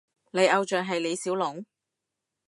[0.31, 1.63] 你偶像係李小龍？